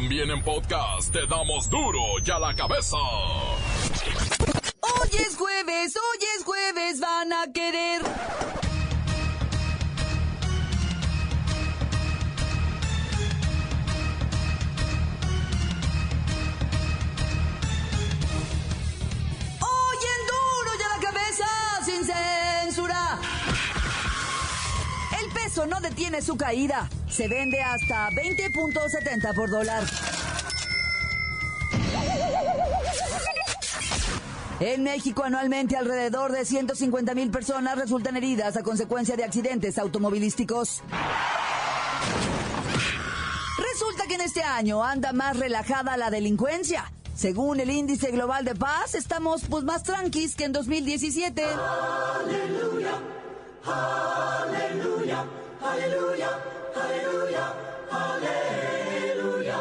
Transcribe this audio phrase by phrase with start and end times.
[0.00, 2.96] También en podcast te damos duro y a la cabeza.
[4.80, 8.02] Hoy es jueves, hoy es jueves, van a querer.
[19.60, 21.48] Hoy en duro y a la cabeza,
[21.84, 23.18] sin censura.
[25.20, 26.88] El peso no detiene su caída.
[27.10, 29.84] Se vende hasta 20.70 por dólar.
[34.60, 40.82] En México anualmente alrededor de 150 mil personas resultan heridas a consecuencia de accidentes automovilísticos.
[43.72, 46.90] Resulta que en este año anda más relajada la delincuencia.
[47.14, 51.44] Según el índice global de paz, estamos pues más tranquis que en 2017.
[51.44, 52.94] Aleluya,
[53.64, 55.24] aleluya,
[55.60, 56.42] aleluya,
[56.82, 57.52] aleluya,
[57.90, 59.58] aleluya.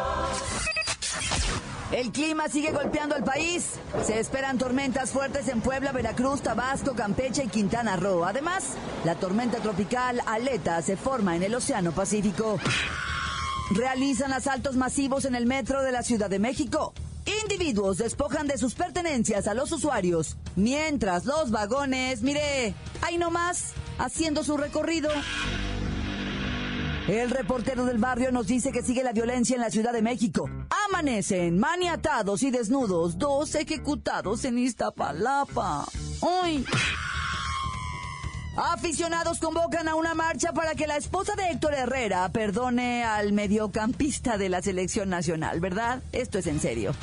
[1.92, 3.80] El clima sigue golpeando al país.
[4.06, 8.26] Se esperan tormentas fuertes en Puebla, Veracruz, Tabasco, Campeche y Quintana Roo.
[8.26, 8.74] Además,
[9.06, 12.60] la tormenta tropical Aleta se forma en el Océano Pacífico.
[13.72, 16.94] Realizan asaltos masivos en el metro de la Ciudad de México.
[17.44, 24.46] Individuos despojan de sus pertenencias a los usuarios, mientras los vagones, mire, ahí nomás, haciendo
[24.46, 25.10] su recorrido.
[27.08, 30.50] El reportero del barrio nos dice que sigue la violencia en la Ciudad de México.
[30.90, 35.86] Amanecen maniatados y desnudos dos ejecutados en Iztapalapa.
[36.44, 36.66] ¡Ay!
[38.58, 44.38] Aficionados convocan a una marcha para que la esposa de Héctor Herrera perdone al mediocampista
[44.38, 46.02] de la selección nacional, ¿verdad?
[46.12, 46.94] Esto es en serio.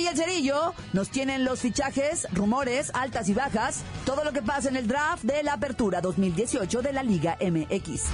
[0.00, 4.70] Y el cerillo nos tienen los fichajes, rumores, altas y bajas, todo lo que pasa
[4.70, 8.04] en el draft de la apertura 2018 de la Liga MX.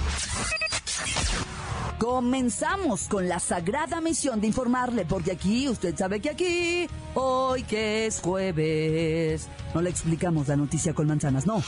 [2.00, 8.06] Comenzamos con la sagrada misión de informarle, porque aquí, usted sabe que aquí, hoy que
[8.06, 11.62] es jueves, no le explicamos la noticia con manzanas, no.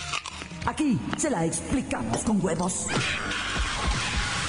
[0.67, 2.89] Aquí se la explicamos con huevos.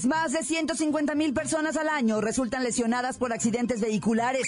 [0.00, 4.46] Más de 150 mil personas al año resultan lesionadas por accidentes vehiculares.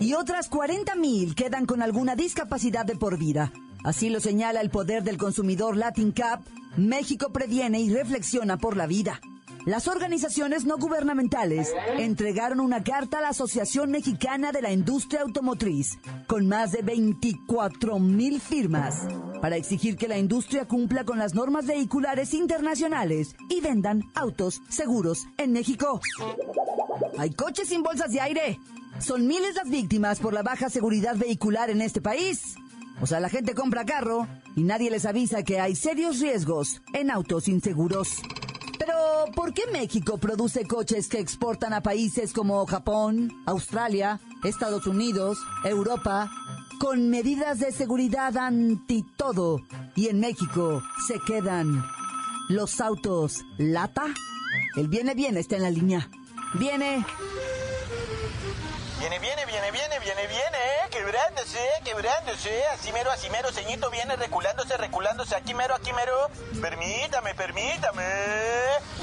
[0.00, 3.52] Y otras 40 mil quedan con alguna discapacidad de por vida.
[3.84, 6.42] Así lo señala el poder del consumidor Latin Cap.
[6.76, 9.20] México previene y reflexiona por la vida.
[9.66, 15.98] Las organizaciones no gubernamentales entregaron una carta a la Asociación Mexicana de la Industria Automotriz
[16.26, 19.06] con más de 24 mil firmas
[19.40, 25.26] para exigir que la industria cumpla con las normas vehiculares internacionales y vendan autos seguros
[25.38, 25.98] en México.
[27.16, 28.60] Hay coches sin bolsas de aire.
[28.98, 32.56] Son miles las víctimas por la baja seguridad vehicular en este país.
[33.00, 37.10] O sea, la gente compra carro y nadie les avisa que hay serios riesgos en
[37.10, 38.20] autos inseguros.
[38.84, 45.38] Pero, ¿por qué México produce coches que exportan a países como Japón, Australia, Estados Unidos,
[45.64, 46.30] Europa,
[46.80, 49.62] con medidas de seguridad anti todo?
[49.96, 51.82] Y en México se quedan
[52.50, 54.04] los autos lata.
[54.76, 56.10] El viene, viene, está en la línea.
[56.58, 57.06] Viene.
[59.04, 60.88] Viene, viene, viene, viene, viene, viene, ¿eh?
[60.90, 62.64] Quebrándose, quebrándose.
[62.72, 65.36] Así mero, así mero, ceñito viene reculándose, reculándose.
[65.36, 66.30] Aquí mero, aquí mero.
[66.62, 68.02] Permítame, permítame.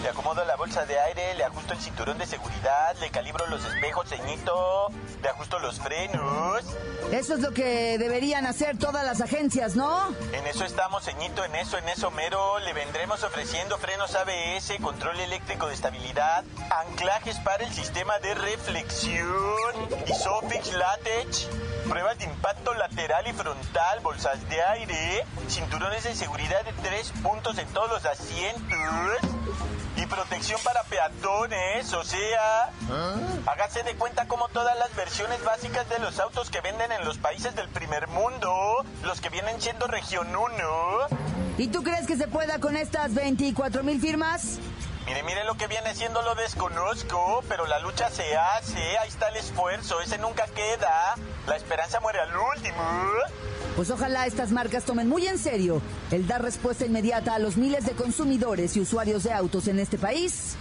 [0.02, 3.64] Le acomodo la bolsa de aire, le ajusto el cinturón de seguridad, le calibro los
[3.64, 4.88] espejos, ceñito.
[5.22, 6.64] Le ajusto los frenos.
[7.12, 10.16] Eso es lo que deberían hacer todas las agencias, ¿no?
[10.34, 12.58] En eso estamos, ceñito, en eso, en eso mero.
[12.58, 16.44] Le vendremos ofreciendo frenos ABS, control eléctrico de estabilidad,
[16.88, 21.48] anclajes para el sistema de reflexión, Isofix Latex,
[21.88, 27.58] pruebas de impacto lateral y frontal, bolsas de aire, cinturones de seguridad de tres puntos
[27.58, 28.72] en todos los asientos
[29.98, 32.72] y protección para peatones, o sea,
[33.46, 37.18] hágase de cuenta como todas las versiones básicas de los autos que venden en los
[37.18, 40.52] países del primer mundo, los que vienen siendo región 1.
[41.58, 44.60] ¿Y tú crees que se pueda con estas 24 mil firmas?
[45.12, 49.28] Mire, mire lo que viene siendo lo desconozco, pero la lucha se hace, ahí está
[49.28, 51.16] el esfuerzo, ese nunca queda.
[51.48, 52.78] La esperanza muere al último.
[53.76, 55.82] Pues ojalá estas marcas tomen muy en serio
[56.12, 59.98] el dar respuesta inmediata a los miles de consumidores y usuarios de autos en este
[59.98, 60.56] país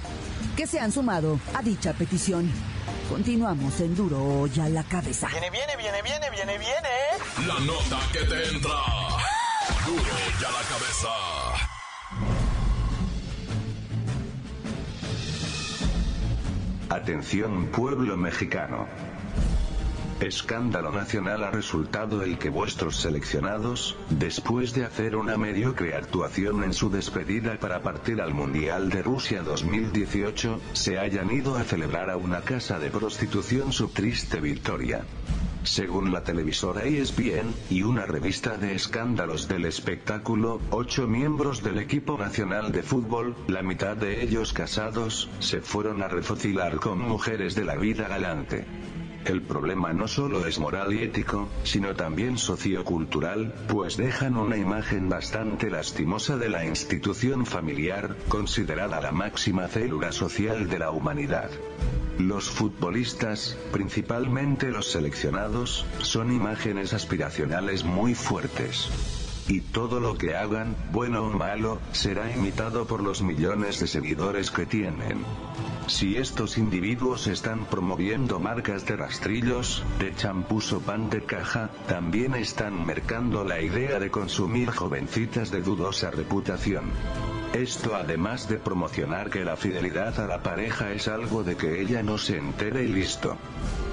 [0.56, 2.52] que se han sumado a dicha petición.
[3.08, 5.28] Continuamos en Duro ya la cabeza.
[5.28, 7.46] Viene, viene, viene, viene, viene, viene.
[7.46, 8.82] La nota que te entra.
[9.86, 11.69] Duro ya la cabeza.
[16.90, 18.88] Atención pueblo mexicano.
[20.18, 26.74] Escándalo nacional ha resultado el que vuestros seleccionados, después de hacer una mediocre actuación en
[26.74, 32.16] su despedida para partir al Mundial de Rusia 2018, se hayan ido a celebrar a
[32.16, 35.04] una casa de prostitución su triste victoria.
[35.70, 42.18] Según la televisora ESPN, y una revista de escándalos del espectáculo, ocho miembros del equipo
[42.18, 47.64] nacional de fútbol, la mitad de ellos casados, se fueron a refocilar con mujeres de
[47.64, 48.66] la vida galante.
[49.24, 55.08] El problema no solo es moral y ético, sino también sociocultural, pues dejan una imagen
[55.08, 61.50] bastante lastimosa de la institución familiar, considerada la máxima célula social de la humanidad.
[62.18, 69.19] Los futbolistas, principalmente los seleccionados, son imágenes aspiracionales muy fuertes.
[69.50, 74.52] Y todo lo que hagan, bueno o malo, será imitado por los millones de seguidores
[74.52, 75.24] que tienen.
[75.88, 82.36] Si estos individuos están promoviendo marcas de rastrillos, de champús o pan de caja, también
[82.36, 86.84] están mercando la idea de consumir jovencitas de dudosa reputación.
[87.52, 92.00] Esto además de promocionar que la fidelidad a la pareja es algo de que ella
[92.02, 93.36] no se entere y listo.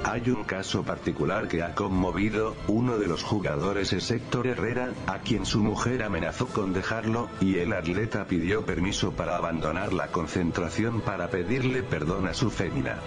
[0.03, 5.19] Hay un caso particular que ha conmovido, uno de los jugadores es Héctor Herrera, a
[5.19, 11.01] quien su mujer amenazó con dejarlo, y el atleta pidió permiso para abandonar la concentración
[11.01, 12.99] para pedirle perdón a su fémina.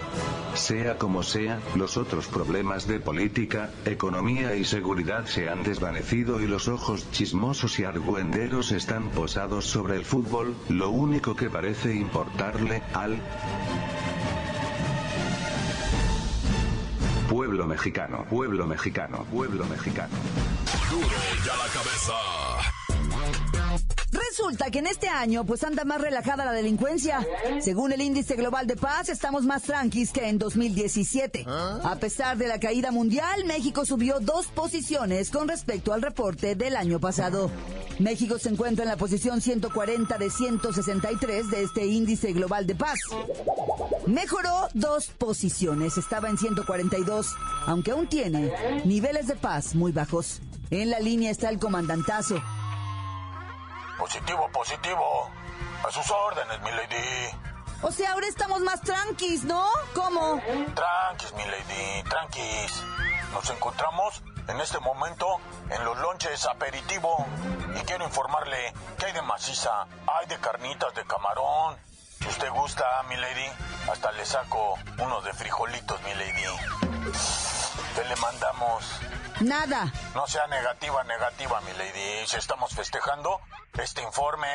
[0.53, 6.47] Sea como sea, los otros problemas de política, economía y seguridad se han desvanecido y
[6.47, 12.81] los ojos chismosos y argüenderos están posados sobre el fútbol, lo único que parece importarle,
[12.93, 13.19] al
[17.29, 20.15] pueblo mexicano, pueblo mexicano, pueblo mexicano.
[20.89, 21.07] Duro
[21.45, 22.60] ya la cabeza.
[24.31, 27.19] Resulta que en este año pues anda más relajada la delincuencia.
[27.59, 31.45] Según el índice global de paz, estamos más tranquis que en 2017.
[31.45, 36.77] A pesar de la caída mundial, México subió dos posiciones con respecto al reporte del
[36.77, 37.51] año pasado.
[37.99, 43.01] México se encuentra en la posición 140 de 163 de este índice global de paz.
[44.07, 47.35] Mejoró dos posiciones, estaba en 142,
[47.65, 48.53] aunque aún tiene
[48.85, 50.41] niveles de paz muy bajos.
[50.69, 52.41] En la línea está el comandantazo.
[54.01, 55.29] Positivo, positivo.
[55.87, 57.37] A sus órdenes, mi lady.
[57.83, 59.63] O sea, ahora estamos más tranquis, ¿no?
[59.93, 60.41] ¿Cómo?
[60.73, 62.83] Tranquis, mi lady, tranquis.
[63.31, 65.39] Nos encontramos en este momento
[65.69, 67.27] en los lonches aperitivo
[67.79, 71.77] y quiero informarle que hay de maciza, hay de carnitas de camarón.
[72.21, 73.51] Si usted gusta, mi lady,
[73.91, 76.43] hasta le saco unos de frijolitos, mi lady.
[77.93, 78.83] ¿Qué le mandamos?
[79.41, 79.93] Nada.
[80.15, 82.25] No sea negativa, negativa, mi lady.
[82.25, 83.39] Si estamos festejando
[83.79, 84.47] este informe,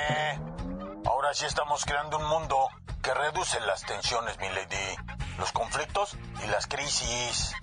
[1.06, 2.68] ahora sí estamos creando un mundo
[3.02, 4.96] que reduce las tensiones, mi lady,
[5.38, 7.54] los conflictos y las crisis.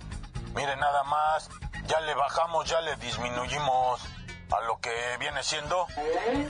[0.54, 1.48] Mire nada más,
[1.86, 4.00] ya le bajamos, ya le disminuimos
[4.50, 5.86] a lo que viene siendo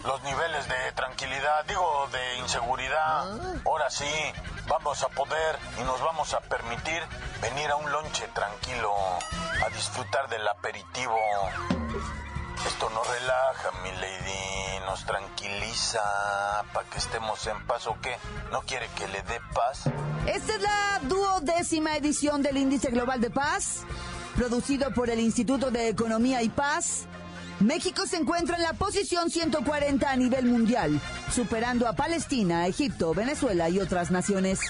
[0.04, 3.38] los niveles de tranquilidad, digo, de inseguridad.
[3.66, 4.10] Ahora sí,
[4.66, 7.02] vamos a poder y nos vamos a permitir
[7.40, 8.94] venir a un lonche tranquilo,
[9.64, 11.18] a disfrutar del aperitivo.
[12.66, 16.00] Esto nos relaja, mi lady, nos tranquiliza
[16.72, 18.16] para que estemos en paz o qué.
[18.52, 19.84] ¿No quiere que le dé paz?
[20.26, 23.82] Esta es la duodécima edición del Índice Global de Paz,
[24.36, 27.06] producido por el Instituto de Economía y Paz.
[27.60, 31.00] México se encuentra en la posición 140 a nivel mundial,
[31.32, 34.60] superando a Palestina, Egipto, Venezuela y otras naciones.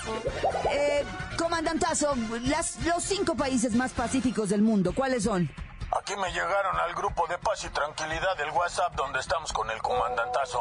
[0.73, 1.05] Eh,
[1.39, 5.51] comandantazo, los cinco países más pacíficos del mundo, ¿cuáles son?
[5.93, 9.81] Aquí me llegaron al grupo de paz y tranquilidad del WhatsApp donde estamos con el
[9.81, 10.61] comandantazo.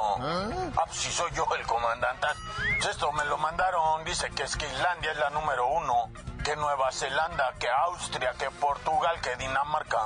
[0.78, 2.40] Ah, pues si soy yo el comandantazo.
[2.56, 6.10] Pues esto me lo mandaron, dice que es que Islandia es la número uno,
[6.44, 10.00] que Nueva Zelanda, que Austria, que Portugal, que Dinamarca.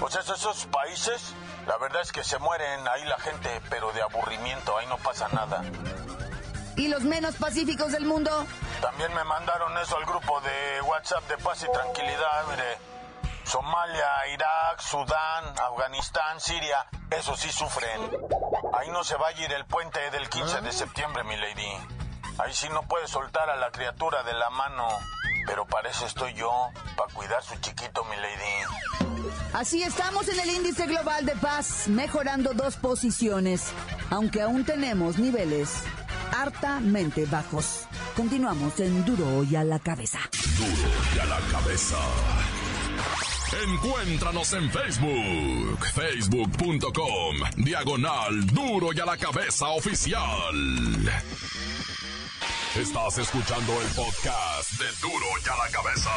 [0.00, 1.34] Pues esos, esos países,
[1.66, 5.28] la verdad es que se mueren ahí la gente, pero de aburrimiento, ahí no pasa
[5.28, 5.62] nada.
[6.76, 8.46] ¿Y los menos pacíficos del mundo?
[8.80, 12.93] También me mandaron eso al grupo de WhatsApp de paz y tranquilidad, mire.
[13.44, 18.00] Somalia, Irak, Sudán, Afganistán, Siria, esos sí sufren.
[18.72, 21.72] Ahí no se va a ir el puente del 15 de septiembre, mi lady.
[22.38, 24.88] Ahí sí no puede soltar a la criatura de la mano.
[25.46, 26.50] Pero para eso estoy yo,
[26.96, 29.30] para cuidar su chiquito, mi lady.
[29.52, 33.72] Así estamos en el índice global de paz, mejorando dos posiciones,
[34.10, 35.84] aunque aún tenemos niveles
[36.32, 37.86] hartamente bajos.
[38.16, 40.18] Continuamos en Duro y a la cabeza.
[40.58, 41.96] Duro y a la cabeza.
[43.62, 50.54] Encuéntranos en Facebook, facebook.com, diagonal Duro y a la cabeza oficial.
[52.76, 56.10] Estás escuchando el podcast de Duro y a la cabeza.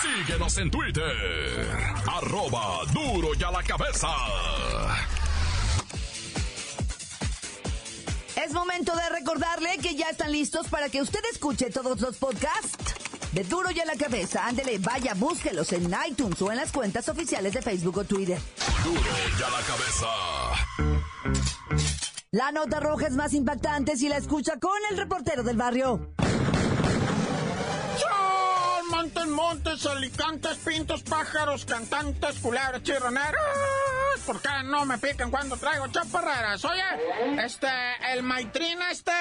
[0.00, 1.68] Síguenos en Twitter,
[2.06, 4.08] arroba Duro y a la cabeza.
[8.42, 12.99] Es momento de recordarle que ya están listos para que usted escuche todos los podcasts
[13.32, 14.46] de Duro y a la cabeza.
[14.46, 18.38] Ándele, vaya, búsquelos en iTunes o en las cuentas oficiales de Facebook o Twitter.
[18.84, 20.06] Duro y a la cabeza.
[22.32, 26.14] La nota roja es más impactante si la escucha con el reportero del barrio.
[28.90, 33.40] Montes, montes, alicantes, pintos, pájaros, cantantes, culebras, chirroneros.
[34.26, 36.64] ¿Por qué no me pican cuando traigo chaparreras?
[36.64, 36.82] Oye,
[37.44, 37.68] este,
[38.12, 39.12] el Maitrín, este,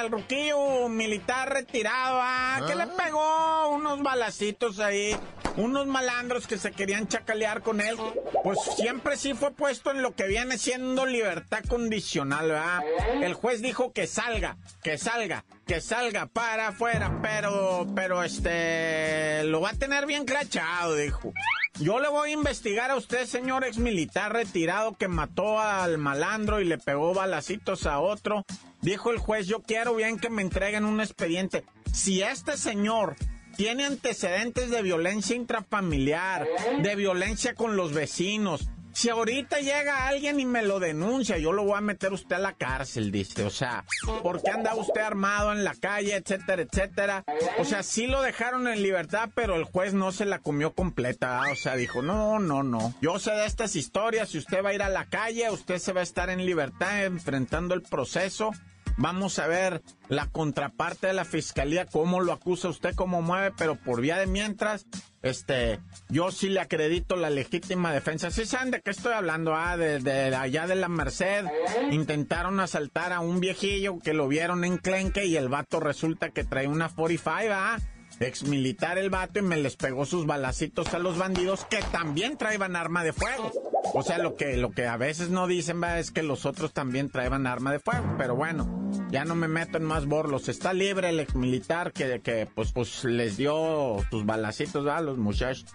[0.00, 2.60] el ruquillo militar retirado, ¿ah?
[2.66, 5.16] que le pegó unos balacitos ahí,
[5.56, 7.96] unos malandros que se querían chacalear con él.
[8.44, 12.80] Pues siempre sí fue puesto en lo que viene siendo libertad condicional, ¿verdad?
[13.22, 19.60] El juez dijo que salga, que salga, que salga para afuera, pero, pero este, lo
[19.60, 21.32] va a tener bien clachado, dijo.
[21.80, 26.60] Yo le voy a investigar a usted, señor ex militar retirado que mató al malandro
[26.60, 28.44] y le pegó balacitos a otro.
[28.82, 31.64] Dijo el juez, yo quiero bien que me entreguen un expediente.
[31.92, 33.16] Si este señor
[33.56, 36.46] tiene antecedentes de violencia intrafamiliar,
[36.82, 41.64] de violencia con los vecinos, si ahorita llega alguien y me lo denuncia, yo lo
[41.64, 43.44] voy a meter usted a la cárcel, dice.
[43.44, 43.84] O sea,
[44.22, 47.24] ¿por qué anda usted armado en la calle, etcétera, etcétera?
[47.58, 51.42] O sea, sí lo dejaron en libertad, pero el juez no se la comió completa.
[51.50, 52.94] O sea, dijo, no, no, no.
[53.00, 55.92] Yo sé de estas historias, si usted va a ir a la calle, usted se
[55.92, 58.52] va a estar en libertad enfrentando el proceso.
[58.96, 63.76] Vamos a ver la contraparte de la fiscalía, cómo lo acusa usted, cómo mueve, pero
[63.76, 64.86] por vía de mientras,
[65.22, 68.30] este, yo sí le acredito la legítima defensa.
[68.30, 69.54] ¿Sí saben de qué estoy hablando?
[69.54, 71.46] Ah, de, allá de la Merced.
[71.90, 76.44] Intentaron asaltar a un viejillo que lo vieron en Clenque y el vato resulta que
[76.44, 77.78] trae una 45, ¿ah?
[78.22, 82.36] Ex militar el vato y me les pegó sus balacitos a los bandidos que también
[82.36, 83.52] traían arma de fuego.
[83.94, 87.10] O sea, lo que, lo que a veces no dicen es que los otros también
[87.10, 88.14] traían arma de fuego.
[88.16, 90.48] Pero bueno, ya no me meto en más borlos.
[90.48, 95.18] Está libre el ex militar que, que pues, pues les dio sus balacitos a los
[95.18, 95.66] muchachos.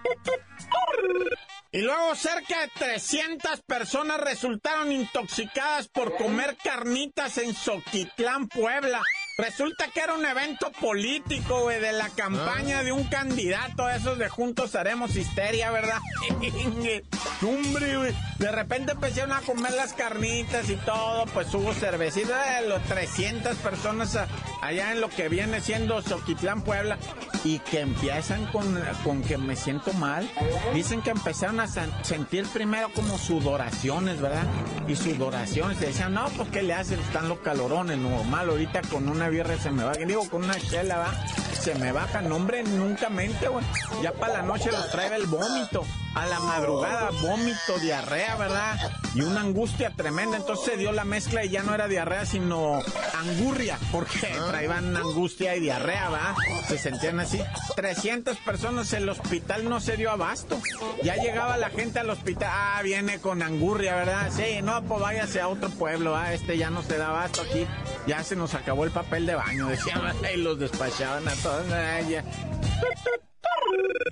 [1.71, 9.03] Y luego cerca de 300 personas resultaron intoxicadas por comer carnitas en Soquitlán, Puebla.
[9.37, 14.29] Resulta que era un evento político, güey, de la campaña de un candidato, esos de
[14.29, 15.99] Juntos Haremos Histeria, ¿verdad?
[17.43, 18.15] Hombre, güey.
[18.39, 23.55] De repente empezaron a comer las carnitas y todo, pues hubo cervecita de los 300
[23.57, 24.17] personas
[24.63, 26.97] allá en lo que viene siendo Soquitlán, Puebla,
[27.43, 30.27] y que empiezan con, con que me siento mal.
[30.73, 34.45] Dicen que empezaron a sentir primero como sudoraciones, ¿verdad?
[34.87, 35.79] Y sudoraciones.
[35.79, 36.99] Decían, no, pues ¿qué le hacen?
[36.99, 40.97] Están los calorones, normal, ahorita con una birra se me va, digo, con una chela,
[40.97, 41.25] va,
[41.59, 43.65] se me baja, no hombre, nunca mente, güey.
[44.01, 45.83] Ya para la noche los trae el vómito,
[46.17, 48.79] a la madrugada, vómito, diarrea, ¿verdad?
[49.13, 52.79] Y una angustia tremenda, entonces se dio la mezcla y ya no era diarrea, sino
[53.19, 56.35] angurria, porque traían angustia y diarrea, ¿va?
[56.67, 57.39] Se sentían así.
[57.75, 60.59] 300 personas, el hospital no se dio abasto.
[61.03, 64.31] Ya llegaba la gente al hospital, ah, viene con angurria, ¿verdad?
[64.35, 66.33] Sí, no, pues váyase a otro pueblo, ¿va?
[66.33, 67.67] Este ya no se da abasto aquí,
[68.07, 70.01] ya se nos acabó el papel de baño, decían,
[70.33, 71.65] y los despachaban a todos.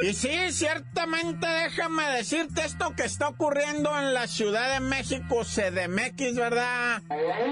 [0.04, 6.36] Y sí, ciertamente déjame decirte esto que está ocurriendo en la Ciudad de México, CDMX,
[6.36, 7.02] ¿verdad?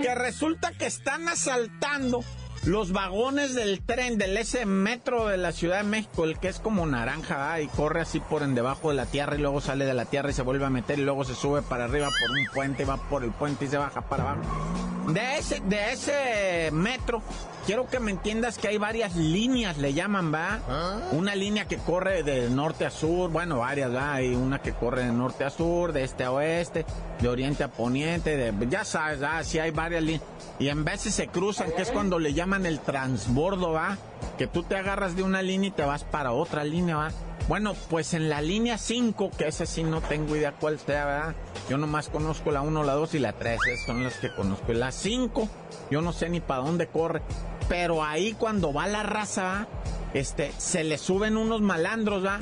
[0.02, 2.24] Que resulta que están asaltando
[2.66, 6.60] los vagones del tren del ese metro de la Ciudad de México, el que es
[6.60, 9.94] como naranja y corre así por en debajo de la tierra y luego sale de
[9.94, 12.46] la tierra y se vuelve a meter y luego se sube para arriba por un
[12.54, 14.93] puente y va por el puente y se baja para abajo.
[15.08, 17.22] De ese, de ese metro
[17.66, 20.60] quiero que me entiendas que hay varias líneas, le llaman, ¿va?
[21.12, 24.14] Una línea que corre de norte a sur, bueno, varias, ¿va?
[24.14, 26.86] Hay una que corre de norte a sur, de este a oeste,
[27.22, 29.44] de oriente a poniente, de, ya sabes, ¿va?
[29.44, 30.24] Sí hay varias líneas.
[30.60, 33.98] Y en veces se cruzan, que es cuando le llaman el transbordo, ¿va?
[34.38, 37.12] Que tú te agarras de una línea y te vas para otra línea, ¿va?
[37.48, 41.36] Bueno, pues en la línea 5, que esa sí no tengo idea cuál sea, ¿verdad?
[41.70, 44.72] Yo nomás conozco la 1, la 2 y la 3, esas son las que conozco.
[44.72, 45.50] La 5,
[45.92, 47.22] yo no sé ni para dónde corre.
[47.68, 49.68] Pero ahí cuando va la raza,
[50.14, 52.40] este, se le suben unos malandros, ¿va?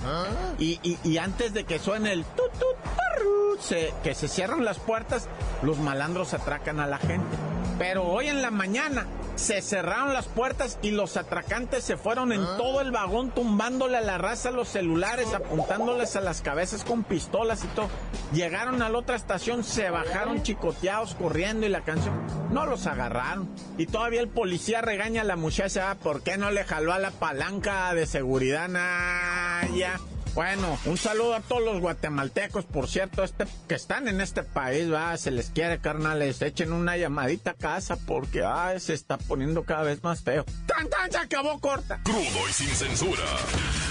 [0.60, 5.28] Y, y, antes de que suene el tut, tut, se, que se cierran las puertas,
[5.64, 7.38] los malandros atracan a la gente.
[7.80, 12.44] Pero hoy en la mañana se cerraron las puertas y los atracantes se fueron en
[12.58, 17.64] todo el vagón tumbándole a la raza los celulares, apuntándoles a las cabezas con pistolas
[17.64, 17.90] y todo.
[18.34, 22.14] Llegaron a la otra estación, se bajaron chicoteados corriendo y la canción
[22.52, 23.50] no los agarraron.
[23.78, 27.12] Y todavía el policía regaña a la muchacha, ¿por qué no le jaló a la
[27.12, 28.68] palanca de seguridad?
[28.68, 30.00] Naya?
[30.34, 34.92] Bueno, un saludo a todos los guatemaltecos, por cierto, este, que están en este país,
[34.92, 39.64] va, se les quiere, carnales, echen una llamadita a casa porque, ah, se está poniendo
[39.66, 40.46] cada vez más feo.
[40.66, 41.12] ¡Tan, tan!
[41.12, 42.00] Se acabó corta.
[42.04, 43.24] Crudo y sin censura.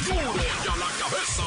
[0.07, 1.43] ¡Duro y a la cabeza!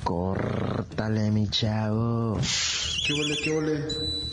[0.05, 2.39] Córtale, mi chavo.
[3.07, 3.85] ¿Qué huele, qué huele?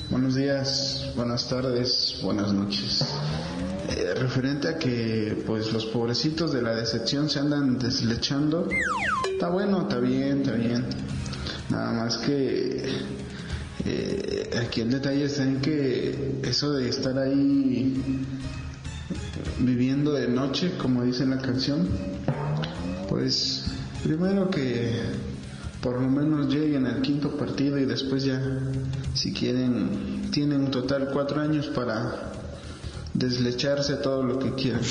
[0.10, 3.06] Buenos días, buenas tardes, buenas noches.
[3.88, 8.68] Eh, referente a que pues los pobrecitos de la decepción se andan deslechando,
[9.32, 10.86] está bueno, está bien, está bien.
[11.70, 12.84] Nada más que
[13.86, 18.26] eh, aquí el detalle está en que eso de estar ahí
[19.60, 21.88] viviendo de noche, como dice la canción,
[23.08, 23.68] pues
[24.04, 25.31] primero que
[25.82, 28.40] por lo menos lleguen al quinto partido y después ya,
[29.14, 32.34] si quieren, tienen un total cuatro años para
[33.14, 34.82] deslecharse todo lo que quieran.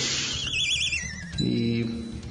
[1.39, 1.85] Y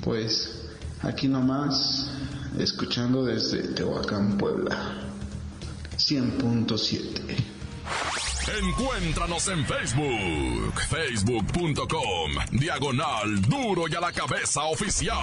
[0.03, 0.67] pues
[1.01, 2.11] aquí nomás,
[2.57, 5.07] escuchando desde Tehuacán, Puebla,
[5.97, 7.59] 100.7.
[8.61, 15.15] Encuéntranos en Facebook, facebook.com, diagonal duro y a la cabeza oficial.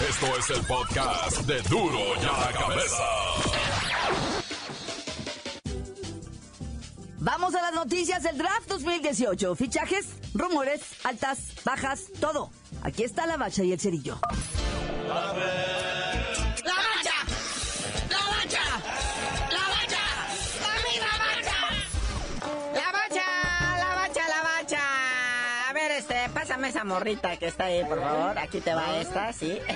[0.00, 3.04] Esto es el podcast de Duro y a la Cabeza.
[7.18, 9.54] Vamos a las noticias del draft 2018.
[9.54, 12.50] Fichajes, rumores, altas, bajas, todo.
[12.82, 14.18] Aquí está la bacha y el cerillo.
[15.08, 15.32] ¡La
[26.84, 28.38] morrita que está ahí, por favor.
[28.38, 29.58] Aquí te va esta, sí.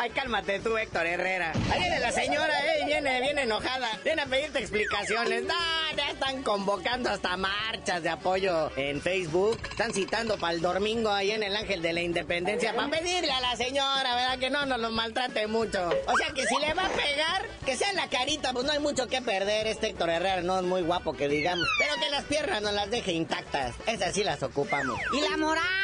[0.00, 1.52] Ay, cálmate tú, Héctor Herrera.
[1.70, 4.00] Ahí viene la señora, eh, viene, viene enojada.
[4.02, 5.42] Viene a pedirte explicaciones.
[5.42, 5.54] No,
[5.94, 9.60] ya están convocando hasta marchas de apoyo en Facebook.
[9.70, 13.40] Están citando para el domingo ahí en el Ángel de la Independencia para pedirle a
[13.42, 14.38] la señora, ¿verdad?
[14.38, 15.90] Que no nos lo maltrate mucho.
[16.06, 18.72] O sea que si le va a pegar, que sea en la carita, pues no
[18.72, 19.66] hay mucho que perder.
[19.66, 21.68] Este Héctor Herrera no es muy guapo que digamos.
[21.78, 23.74] Pero que las piernas no las deje intactas.
[23.86, 24.98] Esas sí las ocupamos.
[25.12, 25.79] ¡Y la moral!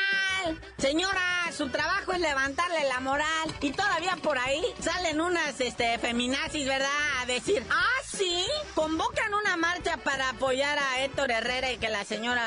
[0.79, 3.55] Señora, su trabajo es levantarle la moral.
[3.61, 6.89] Y todavía por ahí salen unas este, feminazis, ¿verdad?
[7.21, 12.05] A decir, ah, sí, convocan una marcha para apoyar a Héctor Herrera y que la
[12.05, 12.45] señora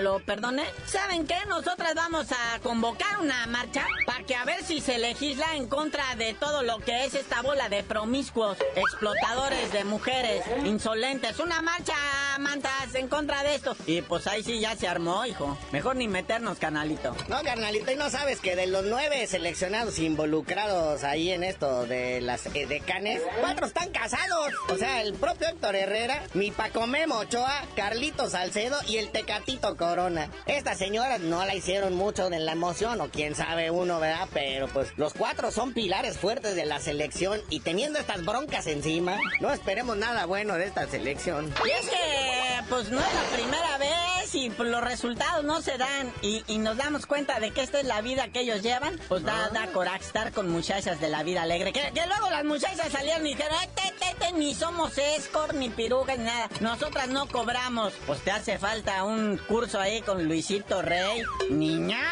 [0.00, 0.64] lo perdone.
[0.86, 1.36] ¿Saben qué?
[1.48, 6.14] Nosotras vamos a convocar una marcha para que a ver si se legisla en contra
[6.16, 11.38] de todo lo que es esta bola de promiscuos, explotadores de mujeres, insolentes.
[11.40, 11.94] Una marcha,
[12.38, 13.76] mantas, en contra de esto.
[13.86, 15.58] Y pues ahí sí ya se armó, hijo.
[15.72, 17.14] Mejor ni meternos, canalito.
[17.28, 22.20] No, carnalito, y no sabes que de los nueve seleccionados involucrados ahí en esto de
[22.20, 24.52] las eh, decanes, cuatro están casados.
[24.68, 30.30] O sea, el propio Héctor Herrera, mi Pacomé Mochoa, Carlito Salcedo y el Tecatito Corona.
[30.46, 34.28] Estas señoras no la hicieron mucho de la emoción, o quién sabe uno, ¿verdad?
[34.32, 39.18] Pero pues los cuatro son pilares fuertes de la selección y teniendo estas broncas encima,
[39.40, 41.52] no esperemos nada bueno de esta selección.
[41.66, 42.23] Y es que,
[42.68, 46.58] pues no es la primera vez y pues, los resultados no se dan y, y
[46.58, 49.66] nos damos cuenta de que esta es la vida que ellos llevan, pues da, da
[49.68, 51.72] coraje estar con muchachas de la vida alegre.
[51.72, 56.48] Que, luego las muchachas salieron y dijeron, te, ni somos escort, ni piruga, ni nada.
[56.60, 57.92] Nosotras no cobramos.
[58.06, 61.22] Pues te hace falta un curso ahí con Luisito Rey.
[61.50, 62.02] Niña,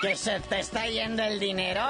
[0.00, 1.82] que se te está yendo el dinero.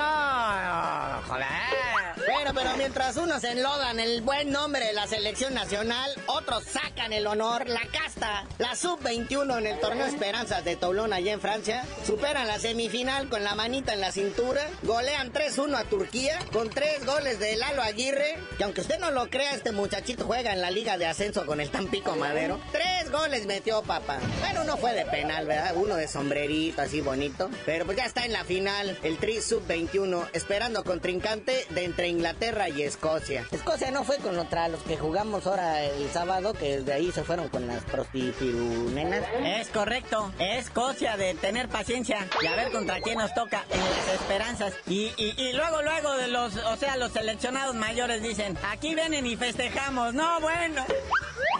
[1.26, 2.11] Joder.
[2.54, 7.66] Pero mientras unos enlodan el buen nombre de la selección nacional, otros sacan el honor,
[7.66, 8.44] la casta.
[8.58, 13.42] La sub-21 en el torneo Esperanzas de Toulon allá en Francia, superan la semifinal con
[13.42, 18.36] la manita en la cintura, golean 3-1 a Turquía con tres goles de Lalo Aguirre,
[18.58, 21.58] que aunque usted no lo crea, este muchachito juega en la liga de ascenso con
[21.58, 22.60] el Tampico Madero.
[22.70, 24.18] Tres goles metió papá.
[24.40, 25.72] Bueno, uno fue de penal, ¿verdad?
[25.74, 27.48] Uno de sombrerito, así bonito.
[27.64, 32.41] Pero pues ya está en la final, el Tri Sub-21, esperando contrincante de entre Inglaterra
[32.74, 33.46] y Escocia.
[33.52, 37.48] Escocia no fue contra los que jugamos ahora el sábado, que de ahí se fueron
[37.48, 39.22] con las prostitunenas.
[39.44, 44.20] Es correcto, Escocia de tener paciencia y a ver contra quién nos toca en las
[44.20, 44.74] esperanzas.
[44.88, 49.24] Y, y, y luego, luego de los, o sea, los seleccionados mayores dicen, aquí vienen
[49.24, 50.12] y festejamos.
[50.12, 50.84] No, bueno.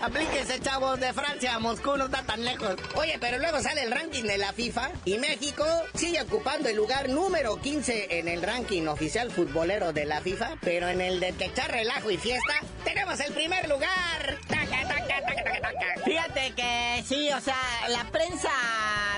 [0.03, 2.77] Aplíquense, chavos, de Francia a Moscú no está tan lejos.
[2.97, 5.65] Oye, pero luego sale el ranking de la FIFA y México
[5.95, 10.89] sigue ocupando el lugar número 15 en el ranking oficial futbolero de la FIFA, pero
[10.89, 14.39] en el de echar relajo y fiesta tenemos el primer lugar.
[16.05, 17.57] Fíjate que sí, o sea,
[17.89, 18.51] la prensa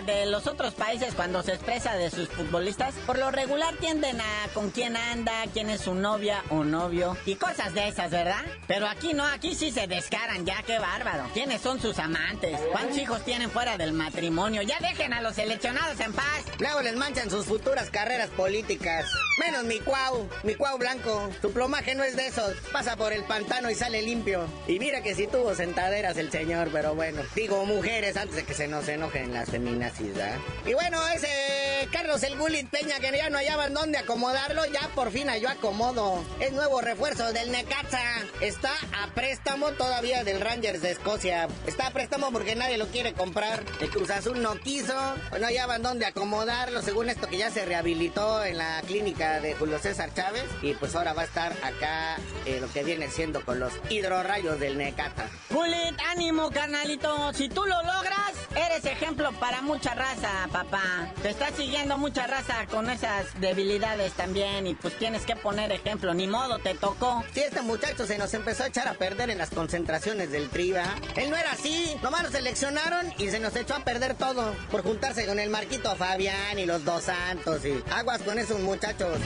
[0.06, 4.48] de los otros países cuando se expresa de sus futbolistas, por lo regular tienden a
[4.52, 8.44] con quién anda, quién es su novia o novio y cosas de esas, ¿verdad?
[8.66, 11.28] Pero aquí no, aquí sí se descaran ya, qué bárbaro.
[11.32, 12.60] ¿Quiénes son sus amantes?
[12.72, 14.62] ¿Cuántos hijos tienen fuera del matrimonio?
[14.62, 16.44] Ya dejen a los seleccionados en paz.
[16.58, 19.06] Luego les manchan sus futuras carreras políticas.
[19.38, 21.30] Menos mi cuau, mi cuau blanco.
[21.40, 22.54] Su plomaje no es de esos.
[22.72, 24.46] Pasa por el pantano y sale limpio.
[24.68, 27.22] Y mira que si tuvo sentaderas el señor, pero bueno.
[27.36, 30.14] Digo mujeres antes de que se nos enojen las feminazis.
[30.66, 35.12] Y bueno, ese Carlos el Gulit Peña que ya no hallaban dónde acomodarlo, ya por
[35.12, 36.24] fin halló acomodo.
[36.40, 38.00] Es nuevo refuerzo del Necaxa.
[38.40, 41.46] Está a préstamo todavía del Rangers de Escocia.
[41.68, 43.62] Está a préstamo porque nadie lo quiere comprar.
[43.80, 44.94] El Cruz Azul no quiso,
[45.38, 49.78] no hallaban dónde acomodarlo, según esto que ya se rehabilitó en la clínica de Julio
[49.78, 50.44] César Chávez.
[50.62, 54.58] Y pues ahora va a estar acá eh, lo que viene siendo con los hidrorrayos
[54.58, 55.28] del Necaxa.
[55.50, 57.32] Gulit, ánimo, carnalito.
[57.34, 61.10] Si tú lo logras, eres ejemplo para mucha raza, papá.
[61.22, 66.14] Te está siguiendo mucha raza con esas debilidades también y pues tienes que poner ejemplo.
[66.14, 67.22] Ni modo, te tocó.
[67.32, 70.94] Si este muchacho se nos empezó a echar a perder en las concentraciones del Triba,
[71.16, 71.94] él no era así.
[72.02, 75.94] Nomás lo seleccionaron y se nos echó a perder todo por juntarse con el Marquito
[75.96, 79.18] Fabián y los dos Santos y aguas con esos muchachos.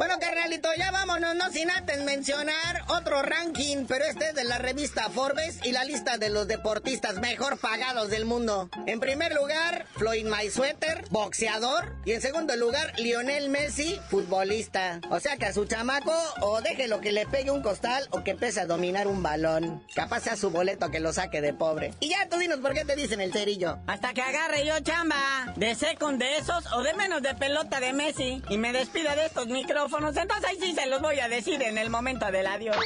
[0.00, 4.56] Bueno, carnalito, ya vámonos, no sin antes mencionar otro ranking, pero este es de la
[4.56, 8.70] revista Forbes y la lista de los deportistas mejor pagados del mundo.
[8.86, 15.02] En primer lugar, Floyd Mayweather, boxeador, y en segundo lugar, Lionel Messi, futbolista.
[15.10, 18.30] O sea que a su chamaco o déjelo que le pegue un costal o que
[18.30, 19.84] empiece a dominar un balón.
[19.94, 21.92] Capaz sea su boleto que lo saque de pobre.
[22.00, 23.78] Y ya tú dinos por qué te dicen el cerillo.
[23.86, 25.52] Hasta que agarre yo chamba.
[25.56, 28.42] De second esos o de menos de pelota de Messi.
[28.48, 29.89] Y me despida de estos micrófonos.
[29.92, 32.76] Entonces ahí sí se los voy a decir en el momento del adiós.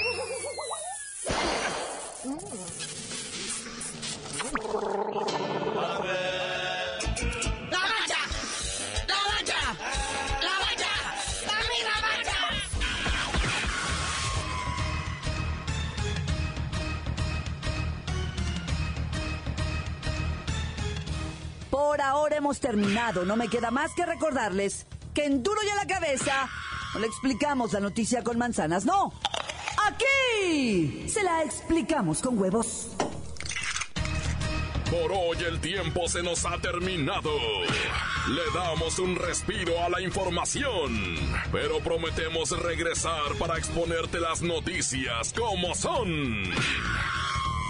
[7.70, 8.16] ¡La mancha!
[9.06, 9.76] ¡La mancha!
[10.40, 10.88] ¡La mancha!
[11.46, 12.38] ¡La misma mancha!
[21.70, 23.26] Por ahora hemos terminado.
[23.26, 26.48] No me queda más que recordarles que en duro y a la cabeza
[26.94, 29.12] no le explicamos la noticia con manzanas, no.
[29.86, 32.88] Aquí se la explicamos con huevos.
[34.90, 37.32] Por hoy el tiempo se nos ha terminado.
[38.28, 41.16] Le damos un respiro a la información,
[41.50, 46.44] pero prometemos regresar para exponerte las noticias como son.